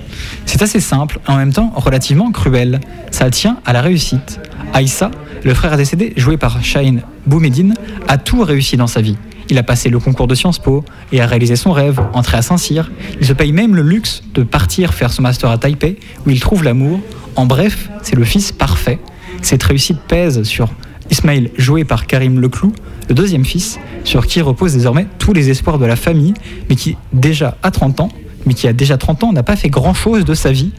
[0.45, 2.79] C'est assez simple, en même temps relativement cruel.
[3.11, 4.39] Ça tient à la réussite.
[4.73, 5.11] Aïssa,
[5.43, 7.75] le frère décédé, joué par Shaheen Boumedine,
[8.07, 9.17] a tout réussi dans sa vie.
[9.49, 12.41] Il a passé le concours de Sciences Po et a réalisé son rêve, entré à
[12.41, 12.89] Saint-Cyr.
[13.19, 16.39] Il se paye même le luxe de partir faire son master à Taipei, où il
[16.39, 17.01] trouve l'amour.
[17.35, 18.99] En bref, c'est le fils parfait
[19.41, 20.69] cette réussite pèse sur
[21.09, 22.71] Ismaël, joué par Karim Leclou,
[23.09, 26.33] le deuxième fils, sur qui reposent désormais tous les espoirs de la famille,
[26.69, 28.09] mais qui déjà a 30 ans,
[28.45, 30.71] mais qui a déjà 30 ans n'a pas fait grand-chose de sa vie.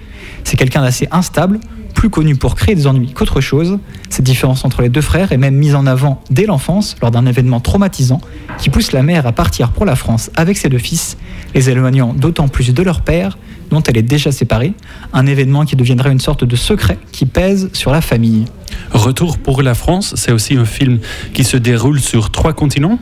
[0.45, 1.61] C'est quelqu'un d'assez instable,
[1.93, 3.78] plus connu pour créer des ennuis qu'autre chose.
[4.09, 7.26] Cette différence entre les deux frères est même mise en avant dès l'enfance, lors d'un
[7.26, 8.20] événement traumatisant,
[8.59, 11.16] qui pousse la mère à partir pour la France avec ses deux fils,
[11.55, 13.38] les éloignant d'autant plus de leur père,
[13.70, 14.74] dont elle est déjà séparée,
[15.12, 18.45] un événement qui deviendra une sorte de secret qui pèse sur la famille.
[18.93, 20.99] Retour pour la France, c'est aussi un film
[21.32, 22.99] qui se déroule sur trois continents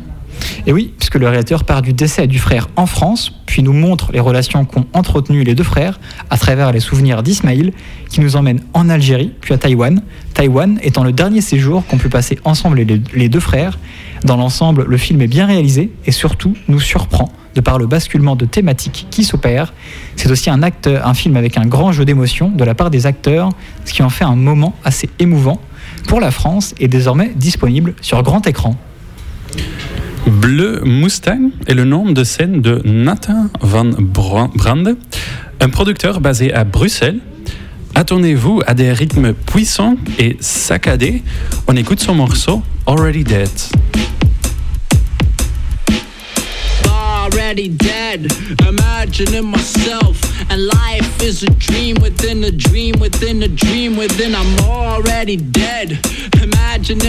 [0.67, 4.13] et oui, puisque le réalisateur part du décès du frère en France, puis nous montre
[4.13, 7.73] les relations qu'ont entretenues les deux frères à travers les souvenirs d'Ismaïl,
[8.09, 10.03] qui nous emmène en Algérie, puis à Taïwan.
[10.35, 12.85] Taïwan étant le dernier séjour qu'ont pu passer ensemble
[13.15, 13.79] les deux frères.
[14.25, 18.37] Dans l'ensemble, le film est bien réalisé et surtout nous surprend de par le basculement
[18.37, 19.73] de thématiques qui s'opère.
[20.17, 23.51] C'est aussi un, un film avec un grand jeu d'émotion de la part des acteurs,
[23.85, 25.61] ce qui en fait un moment assez émouvant
[26.07, 28.77] pour la France et désormais disponible sur grand écran.
[30.27, 34.97] Bleu Mustang est le nom de scène de Nathan Van Brande,
[35.61, 37.21] un producteur basé à Bruxelles.
[37.95, 41.23] Attendez-vous à des rythmes puissants et saccadés.
[41.67, 43.51] On écoute son morceau Already Dead.
[46.87, 47.69] already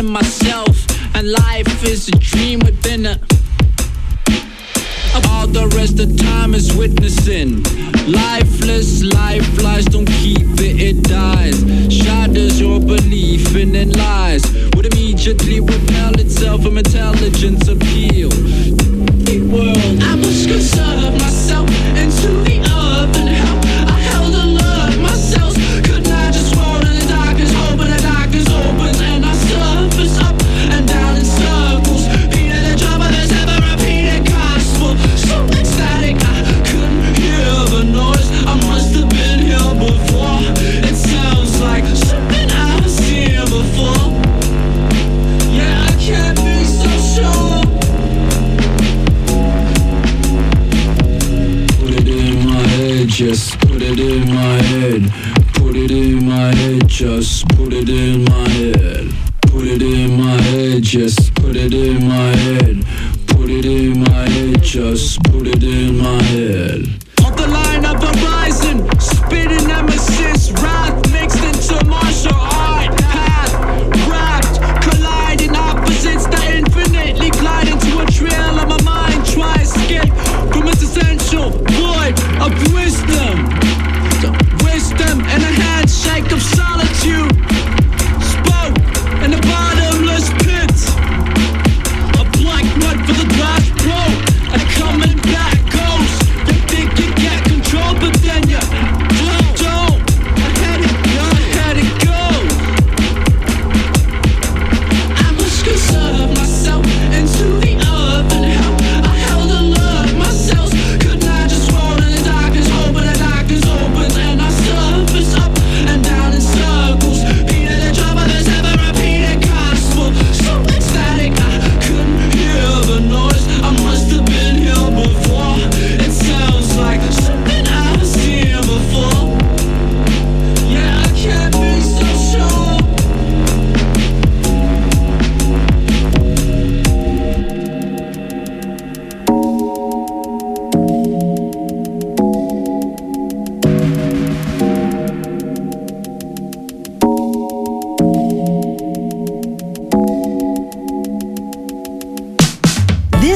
[0.03, 3.19] myself, and life is a dream within a.
[5.29, 7.63] All the rest of time is witnessing.
[8.07, 11.59] Lifeless, life lies, don't keep it, it dies.
[11.93, 14.43] Shatters your belief in, in lies.
[14.75, 18.29] Would immediately repel itself from intelligence appeal
[19.51, 20.01] world.
[20.01, 22.60] I must conserve myself into the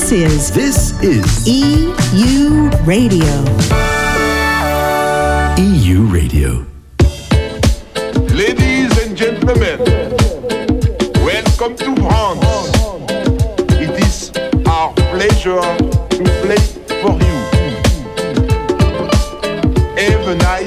[0.05, 3.25] This is This is EU Radio.
[5.57, 6.63] EU Radio.
[8.29, 9.79] Ladies and gentlemen,
[11.25, 12.69] welcome to France.
[13.81, 14.31] It is
[14.67, 15.65] our pleasure
[16.13, 16.61] to play
[17.01, 17.37] for you.
[19.97, 20.64] Have a nice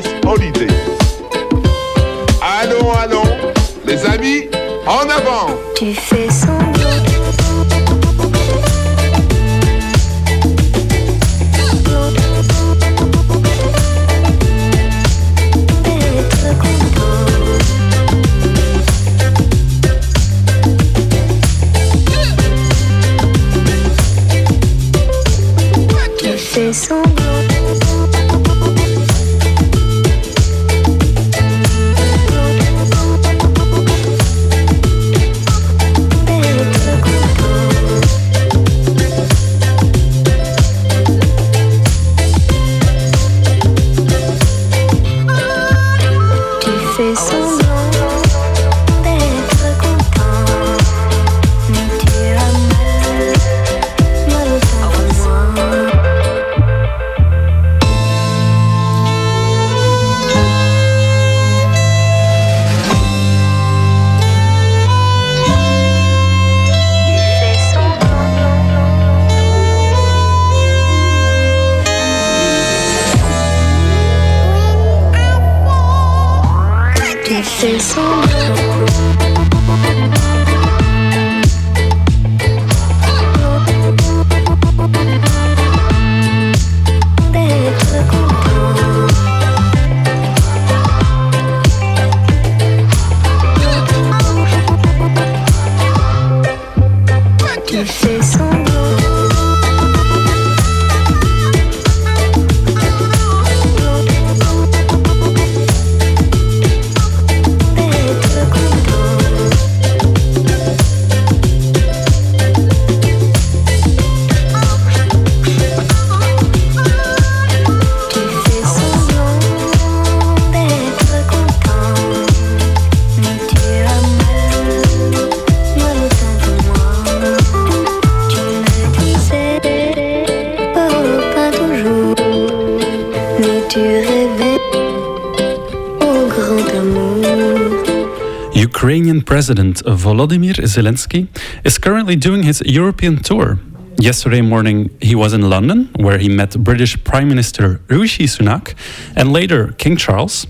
[139.38, 141.28] President Volodymyr Zelensky
[141.62, 143.56] is currently doing his European tour.
[143.96, 148.74] Yesterday morning, he was in London, where he met British Prime Minister Rishi Sunak
[149.14, 150.48] and later King Charles.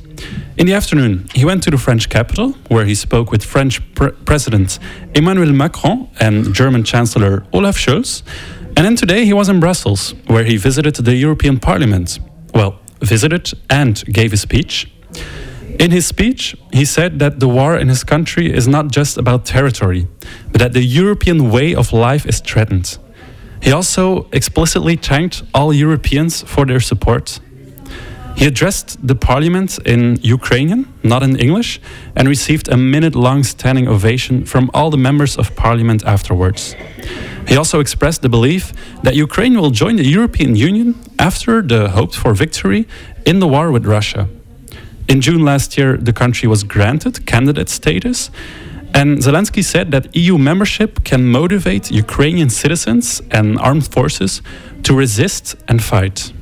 [0.56, 4.12] In the afternoon, he went to the French capital, where he spoke with French Pre-
[4.24, 4.78] President
[5.14, 8.22] Emmanuel Macron and German Chancellor Olaf Scholz.
[8.74, 12.20] And then today, he was in Brussels, where he visited the European Parliament.
[12.54, 14.90] Well, visited and gave a speech.
[15.78, 19.46] In his speech, he said that the war in his country is not just about
[19.46, 20.08] territory,
[20.50, 22.98] but that the European way of life is threatened.
[23.62, 27.38] He also explicitly thanked all Europeans for their support.
[28.36, 31.80] He addressed the parliament in Ukrainian, not in English,
[32.16, 36.74] and received a minute long standing ovation from all the members of parliament afterwards.
[37.48, 38.72] He also expressed the belief
[39.02, 42.86] that Ukraine will join the European Union after the hoped for victory
[43.24, 44.28] in the war with Russia.
[45.08, 48.30] In June last year, the country was granted candidate status,
[48.92, 54.42] and Zelensky said that EU membership can motivate Ukrainian citizens and armed forces
[54.82, 56.32] to resist and fight.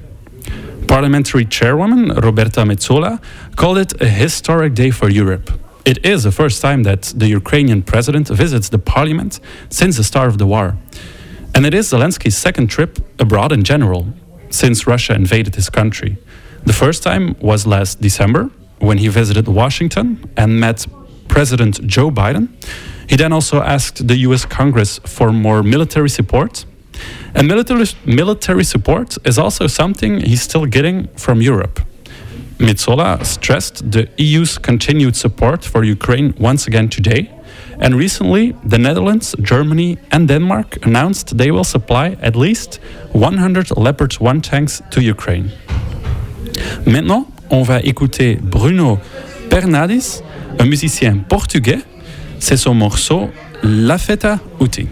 [0.88, 3.20] Parliamentary chairwoman Roberta Metsola
[3.54, 5.50] called it a historic day for Europe.
[5.84, 9.38] It is the first time that the Ukrainian president visits the parliament
[9.68, 10.76] since the start of the war.
[11.54, 14.08] And it is Zelensky's second trip abroad in general
[14.50, 16.18] since Russia invaded his country.
[16.66, 18.50] The first time was last December
[18.80, 20.84] when he visited Washington and met
[21.28, 22.48] President Joe Biden.
[23.08, 26.64] He then also asked the US Congress for more military support.
[27.36, 31.80] And military, military support is also something he's still getting from Europe.
[32.58, 37.30] Mitsola stressed the EU's continued support for Ukraine once again today.
[37.78, 42.80] And recently, the Netherlands, Germany, and Denmark announced they will supply at least
[43.12, 45.52] 100 Leopard 1 tanks to Ukraine.
[46.86, 48.98] Maintenant, on va écouter Bruno
[49.50, 50.22] Bernadis,
[50.58, 51.78] un musicien portugais.
[52.38, 53.30] C'est son morceau
[53.62, 54.86] La Feta Uti.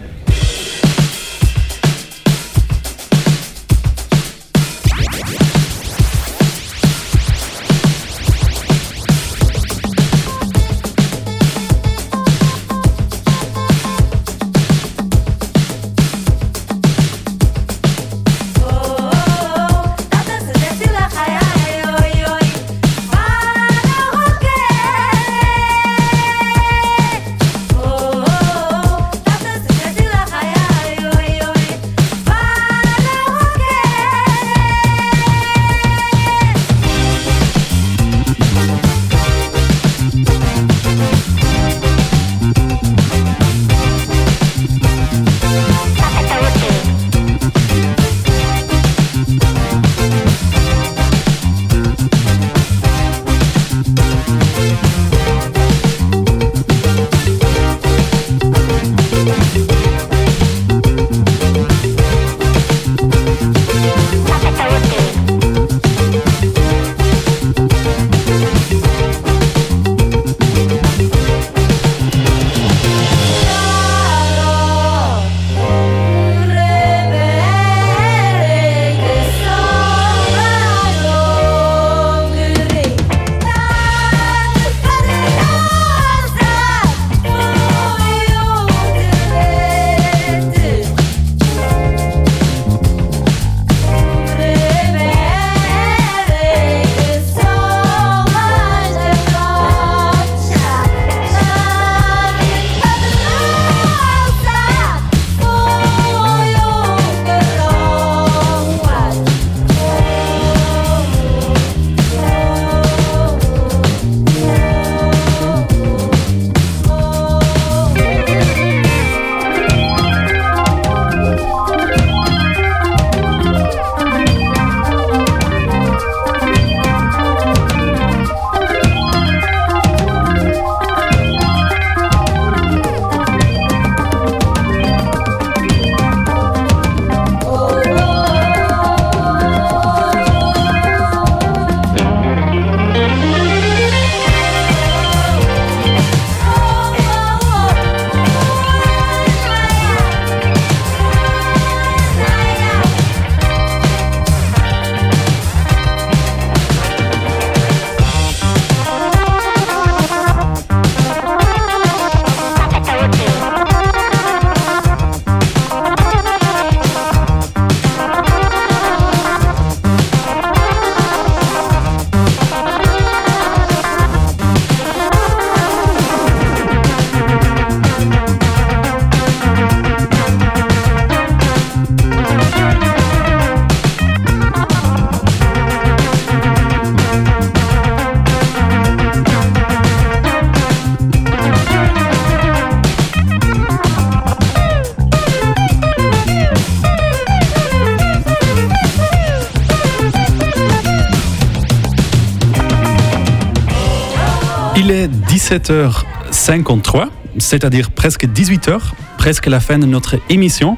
[205.45, 208.79] 17h53, c'est-à-dire presque 18h,
[209.19, 210.75] presque la fin de notre émission.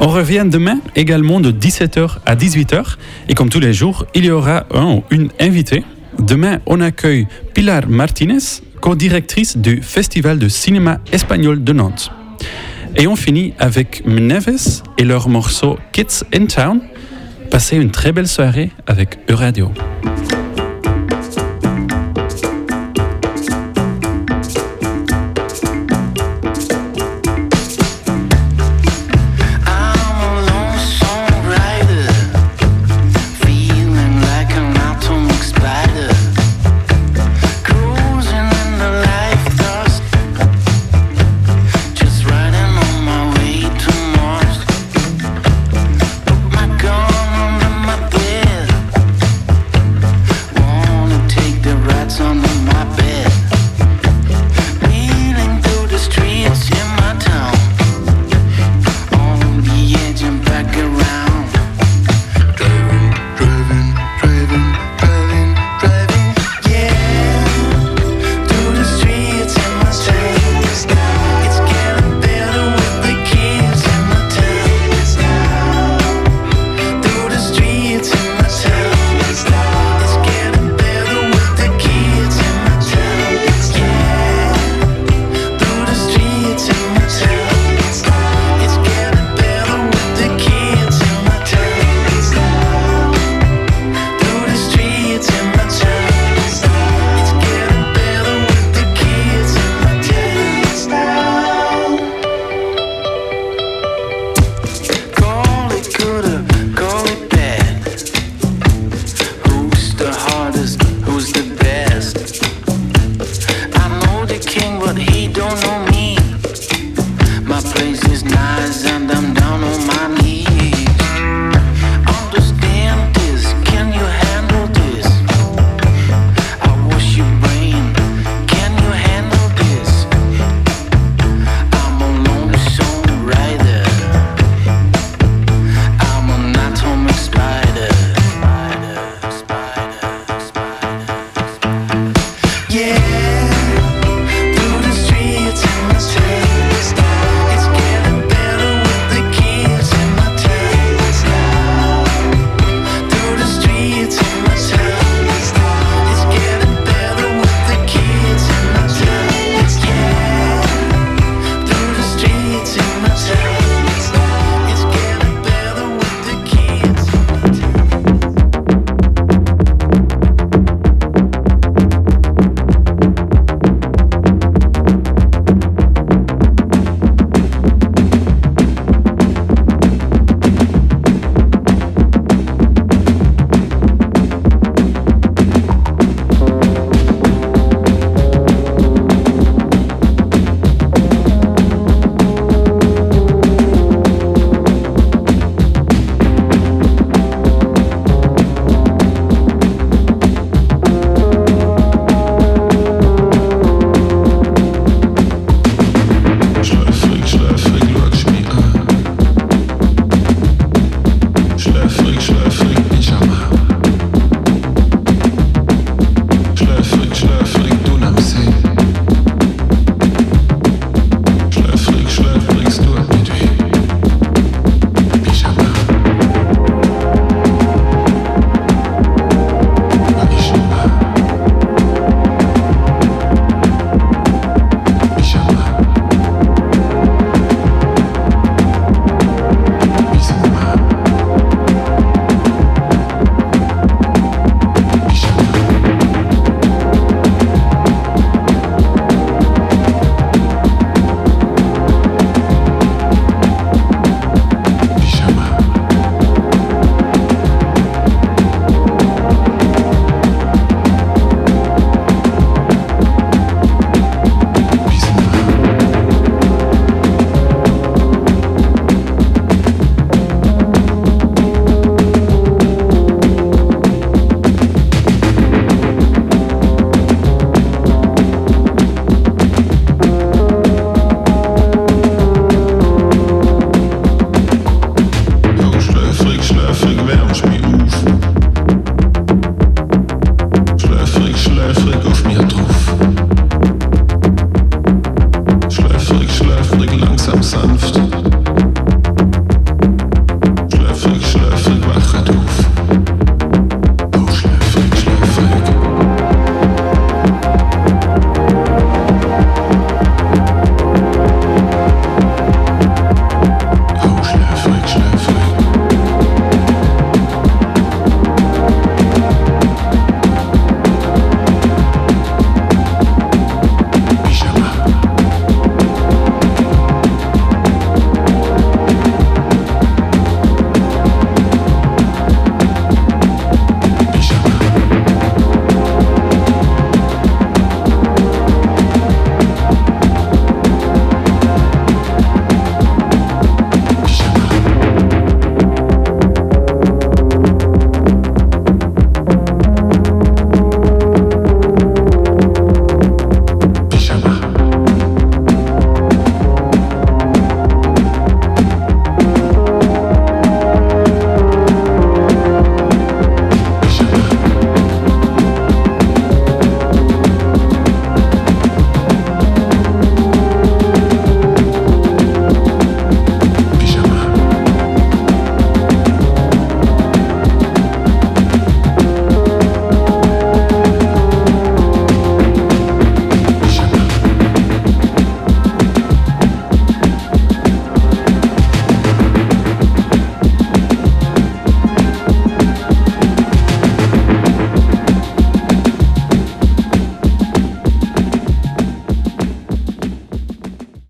[0.00, 2.96] On revient demain également de 17h à 18h.
[3.30, 5.82] Et comme tous les jours, il y aura un ou une invitée.
[6.18, 12.12] Demain, on accueille Pilar Martinez, co-directrice du Festival de cinéma espagnol de Nantes.
[12.96, 16.82] Et on finit avec Mneves et leur morceau Kids in Town.
[17.50, 19.72] Passez une très belle soirée avec Euradio.